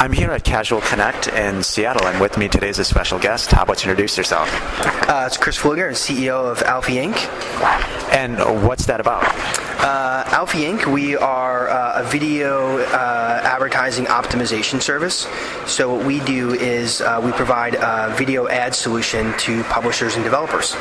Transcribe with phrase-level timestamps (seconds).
[0.00, 3.52] I'm here at Casual Connect in Seattle, and with me today is a special guest.
[3.52, 4.48] How about you introduce yourself?
[5.06, 8.10] Uh, it's Chris Pfluger, CEO of Alfy Inc.
[8.10, 9.24] And what's that about?
[9.78, 10.90] Uh, Alfy Inc.
[10.90, 15.28] We are uh, a video uh, advertising optimization service.
[15.66, 20.24] So what we do is uh, we provide a video ad solution to publishers and
[20.24, 20.76] developers.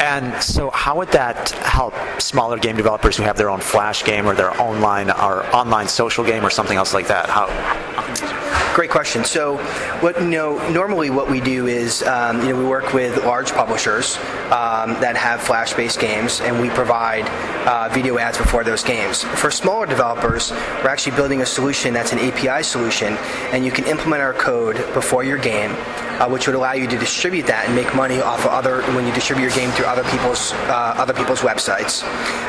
[0.00, 4.26] And so, how would that help smaller game developers who have their own Flash game
[4.26, 7.28] or their online or online social game or something else like that?
[7.28, 7.48] How?
[8.74, 9.24] Great question.
[9.24, 9.58] So,
[10.00, 13.52] what you know, normally what we do is, um, you know, we work with large
[13.52, 17.26] publishers um, that have Flash-based games, and we provide
[17.68, 19.24] uh, video ads before those games.
[19.24, 23.18] For smaller developers, we're actually building a solution that's an API solution,
[23.52, 25.76] and you can implement our code before your game
[26.20, 29.06] uh, which would allow you to distribute that and make money off of other when
[29.06, 32.04] you distribute your game through other people's uh, other people's websites.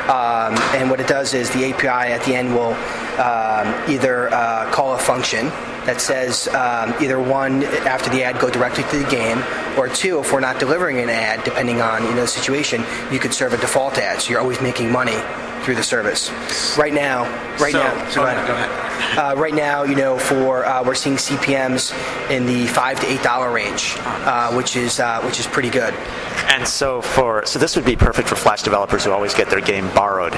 [0.09, 2.73] Um, and what it does is the API at the end will
[3.17, 5.47] um, either uh, call a function
[5.85, 9.43] that says um, either one after the ad go directly to the game,
[9.77, 13.19] or two if we're not delivering an ad, depending on you know the situation, you
[13.19, 15.17] could serve a default ad, so you're always making money
[15.63, 16.31] through the service.
[16.77, 17.23] Right now,
[17.59, 19.17] right So- now, go ahead, go ahead.
[19.17, 21.93] Uh, right now, you know, for uh, we're seeing CPMS
[22.31, 25.93] in the five to eight dollar range, uh, which is uh, which is pretty good.
[26.47, 29.61] And so, for so this would be perfect for Flash developers who always get their
[29.61, 30.33] game borrowed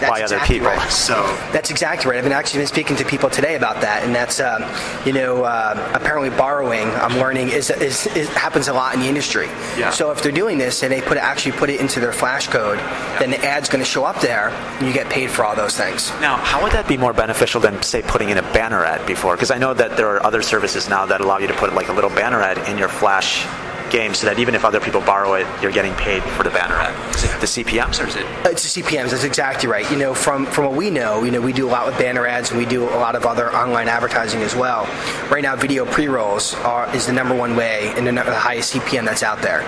[0.00, 0.68] by other people.
[0.68, 0.90] right.
[0.90, 2.18] So, That's exactly right.
[2.18, 4.64] I've been actually been speaking to people today about that, and that's um,
[5.04, 6.88] you know uh, apparently borrowing.
[6.88, 9.46] I'm learning is, is, is happens a lot in the industry.
[9.76, 9.90] Yeah.
[9.90, 12.48] So if they're doing this and they put it, actually put it into their Flash
[12.48, 12.78] code,
[13.18, 15.76] then the ad's going to show up there, and you get paid for all those
[15.76, 16.10] things.
[16.20, 19.34] Now, how would that be more beneficial than, say, putting in a banner ad before?
[19.34, 21.88] Because I know that there are other services now that allow you to put like
[21.88, 23.46] a little banner ad in your Flash
[23.90, 26.74] game, so that even if other people borrow it, you're getting paid for the banner
[26.74, 27.14] ad.
[27.14, 28.24] Is it the CPMS or is it?
[28.44, 29.10] Uh, it's the CPMS.
[29.10, 29.90] That's exactly right.
[29.90, 32.26] You know, from from what we know, you know, we do a lot with banner
[32.26, 34.84] ads, and we do a lot of other online advertising as well.
[35.30, 39.04] Right now, video pre-rolls are is the number one way and the, the highest CPM
[39.04, 39.62] that's out there.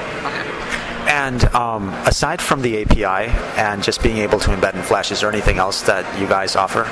[1.09, 5.21] And um, aside from the API and just being able to embed in Flash, is
[5.21, 6.85] there anything else that you guys offer?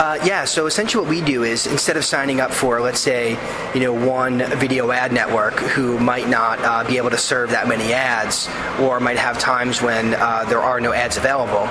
[0.00, 3.38] Uh, yeah, so essentially what we do is instead of signing up for, let's say,
[3.74, 7.68] you know, one video ad network who might not uh, be able to serve that
[7.68, 8.48] many ads
[8.80, 11.68] or might have times when uh, there are no ads available,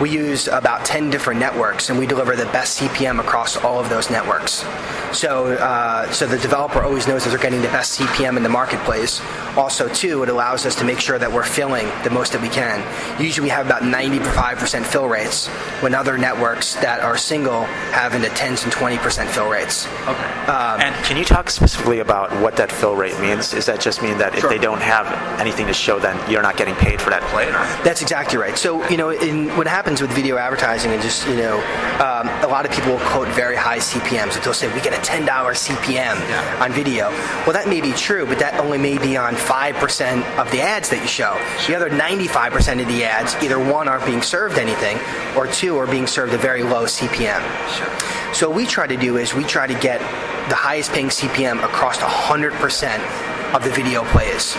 [0.00, 3.88] we use about 10 different networks and we deliver the best CPM across all of
[3.88, 4.64] those networks.
[5.12, 8.48] So, uh, so the developer always knows that they're getting the best CPM in the
[8.48, 9.20] marketplace.
[9.56, 12.48] Also, too, it allows us to make sure that we're filling the most that we
[12.48, 12.80] can.
[13.20, 15.48] Usually, we have about 95% fill rates,
[15.82, 19.86] when other networks that are single have in the 10s and 20% fill rates.
[20.08, 20.32] Okay.
[20.48, 23.50] and can you talk specifically about what that fill rate means?
[23.50, 24.50] Does that just mean that if Sure.
[24.50, 25.06] they don't have
[25.40, 27.48] anything to show, then you're not getting paid for that play?
[27.48, 27.52] Or?
[27.84, 28.56] That's exactly right.
[28.56, 31.56] So, you know, in, what happens with video advertising and just, you know,
[32.00, 34.32] um, a lot of people will quote very high CPMs.
[34.34, 35.26] Like they'll say, we get a $10
[35.58, 36.62] CPM Yeah.
[36.64, 37.10] on video.
[37.44, 40.88] Well, that may be true, but that only may be on 5% of the ads
[40.90, 41.25] that you show.
[41.66, 44.98] The other 95% of the ads, either one, aren't being served anything,
[45.36, 47.40] or two, are being served a very low CPM.
[47.76, 48.34] Sure.
[48.34, 50.00] So what we try to do is we try to get
[50.48, 54.56] the highest paying CPM across 100% of the video plays.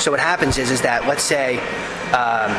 [0.00, 1.58] So what happens is, is that let's say,
[2.12, 2.52] um,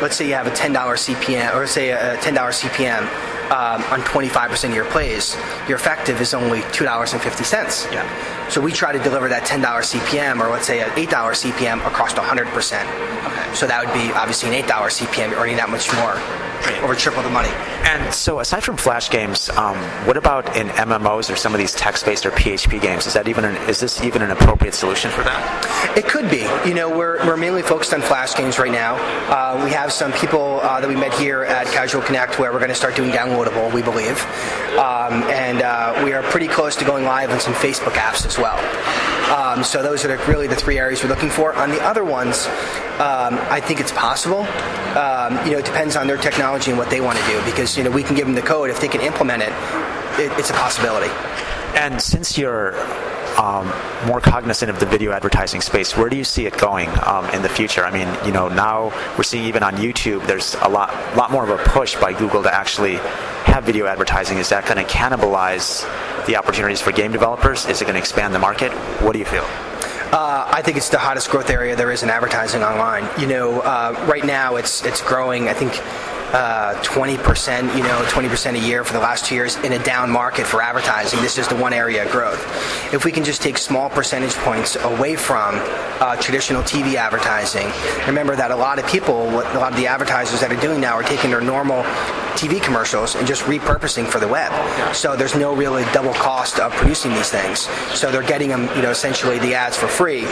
[0.00, 4.68] let's say you have a $10 CPM, or say a $10 CPM um, on 25%
[4.68, 5.36] of your plays,
[5.68, 7.92] your effective is only $2.50.
[7.92, 8.48] Yeah.
[8.48, 12.12] So we try to deliver that $10 CPM, or let's say an $8 CPM across
[12.14, 12.46] 100%.
[13.26, 13.54] Okay.
[13.54, 16.14] So that would be obviously an $8 CPM, you're earning that much more,
[16.64, 16.82] Right.
[16.82, 17.50] over triple the money.
[17.84, 19.76] And so, aside from Flash games, um,
[20.06, 23.06] what about in MMOs or some of these text-based or PHP games?
[23.06, 25.94] Is that even an, is this even an appropriate solution for that?
[25.96, 26.48] It could be.
[26.66, 28.96] You know, we're, we're mainly focused on Flash games right now.
[29.30, 32.58] Uh, we have some people uh, that we met here at Casual Connect where we're
[32.58, 33.10] going to start doing
[33.72, 34.20] we believe.
[34.78, 38.38] Um, and uh, we are pretty close to going live on some Facebook apps as
[38.38, 38.58] well.
[39.34, 41.54] Um, so those are really the three areas we're looking for.
[41.54, 42.46] On the other ones,
[42.98, 44.40] um, I think it's possible.
[44.96, 47.76] Um, you know, it depends on their technology and what they want to do because,
[47.76, 48.70] you know, we can give them the code.
[48.70, 49.52] If they can implement it,
[50.20, 51.12] it it's a possibility.
[51.74, 52.74] And since you're
[53.38, 53.66] um,
[54.06, 57.42] more cognizant of the video advertising space, where do you see it going um, in
[57.42, 57.84] the future?
[57.84, 61.44] I mean, you know, now we're seeing even on YouTube, there's a lot, lot more
[61.44, 62.96] of a push by Google to actually
[63.44, 64.38] have video advertising.
[64.38, 65.84] Is that going to cannibalize
[66.26, 67.66] the opportunities for game developers?
[67.66, 68.72] Is it going to expand the market?
[69.02, 69.46] What do you feel?
[70.12, 73.08] Uh, I think it's the hottest growth area there is in advertising online.
[73.20, 75.48] You know, uh, right now it's it's growing.
[75.48, 75.72] I think
[76.32, 80.10] uh, 20%, you know, 20% a year for the last two years in a down
[80.10, 81.20] market for advertising.
[81.20, 82.42] This is the one area of growth.
[82.92, 85.54] If we can just take small percentage points away from
[86.00, 87.66] uh, traditional TV advertising,
[88.06, 90.94] remember that a lot of people, a lot of the advertisers that are doing now
[90.94, 91.84] are taking their normal
[92.34, 94.52] TV commercials and just repurposing for the web.
[94.94, 97.60] So there's no really double cost of producing these things.
[97.98, 100.22] So they're getting them, you know, essentially the ads for free.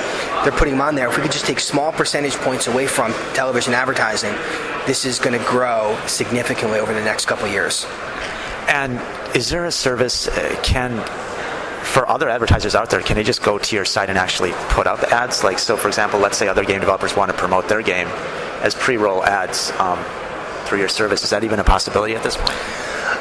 [0.43, 1.09] They're putting them on there.
[1.09, 4.33] If we could just take small percentage points away from television advertising,
[4.87, 7.87] this is going to grow significantly over the next couple years.
[8.69, 9.01] And
[9.37, 11.05] is there a service uh, can
[11.83, 14.87] for other advertisers out there, can they just go to your site and actually put
[14.87, 15.43] up ads?
[15.43, 18.07] Like, so for example, let's say other game developers want to promote their game
[18.63, 19.99] as pre-roll ads um,
[20.73, 21.23] through your service.
[21.23, 22.57] Is that even a possibility at this point?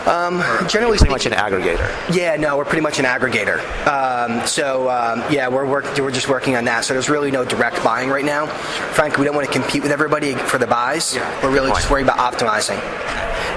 [0.08, 2.16] Um, generally, pretty much an aggregator.
[2.16, 3.60] Yeah, no, we're pretty much an aggregator.
[3.86, 6.86] Um, so um, yeah, we're work, we're just working on that.
[6.86, 8.48] So there's really no direct buying right now.
[8.48, 11.14] Frankly, we don't want to compete with everybody for the buys.
[11.14, 12.80] Yeah, we're really just worried about optimizing.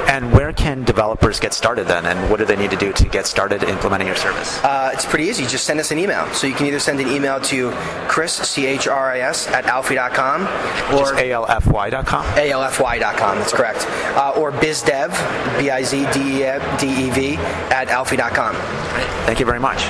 [0.09, 2.07] And where can developers get started then?
[2.07, 4.63] And what do they need to do to get started implementing your service?
[4.63, 5.45] Uh, it's pretty easy.
[5.47, 6.27] Just send us an email.
[6.33, 7.71] So you can either send an email to
[8.09, 12.25] Chris, C H R I S, at alfy.com or alfy.com.
[12.25, 13.87] alfy.com, that's correct.
[14.17, 15.11] Uh, or bizdev,
[15.59, 17.37] B I Z D E V,
[17.71, 18.55] at alfy.com.
[19.27, 19.81] Thank you very much.